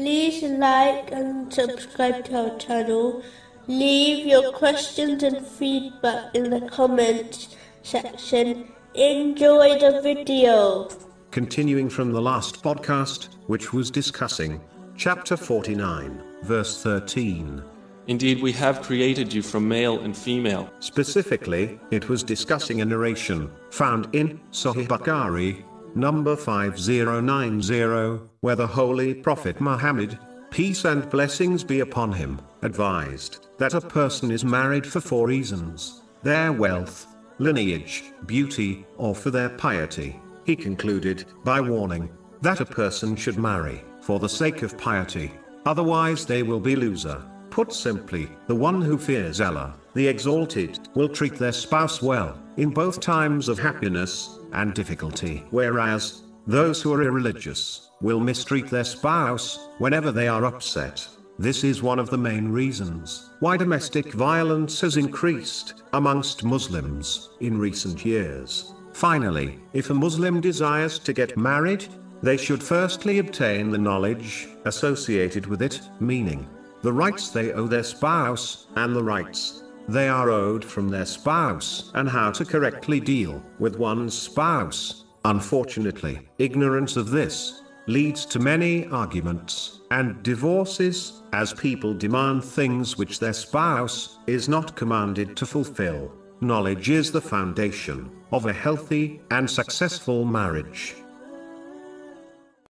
[0.00, 3.22] like and subscribe to our channel.
[3.66, 8.72] Leave your questions and feedback in the comments section.
[8.94, 10.88] Enjoy the video.
[11.30, 14.60] Continuing from the last podcast, which was discussing
[14.96, 17.62] chapter 49, verse 13.
[18.06, 20.68] Indeed, we have created you from male and female.
[20.80, 25.62] Specifically, it was discussing a narration found in Sahih Bukhari,
[25.94, 30.18] number 5090, where the Holy Prophet Muhammad,
[30.50, 36.02] peace and blessings be upon him, advised that a person is married for four reasons
[36.22, 37.06] their wealth,
[37.38, 40.20] lineage, beauty, or for their piety.
[40.44, 42.10] He concluded by warning
[42.42, 45.32] that a person should marry for the sake of piety,
[45.64, 47.22] otherwise, they will be loser.
[47.50, 52.68] Put simply, the one who fears Allah, the Exalted, will treat their spouse well, in
[52.68, 55.42] both times of happiness and difficulty.
[55.48, 61.08] Whereas, those who are irreligious, will mistreat their spouse, whenever they are upset.
[61.38, 67.58] This is one of the main reasons why domestic violence has increased amongst Muslims in
[67.58, 68.74] recent years.
[68.92, 71.88] Finally, if a Muslim desires to get married,
[72.22, 76.46] they should firstly obtain the knowledge associated with it, meaning
[76.82, 81.90] the rights they owe their spouse, and the rights they are owed from their spouse,
[81.94, 85.04] and how to correctly deal with one's spouse.
[85.24, 93.18] Unfortunately, ignorance of this leads to many arguments and divorces, as people demand things which
[93.18, 96.12] their spouse is not commanded to fulfill.
[96.40, 100.94] Knowledge is the foundation of a healthy and successful marriage.